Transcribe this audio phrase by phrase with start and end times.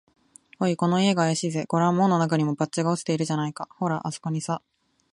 [0.59, 1.65] 「おい、この家があやしいぜ。
[1.67, 3.67] ごらん、門のなかにも、バッジが落ちているじゃないか。
[3.77, 4.63] ほら、あすこにさ」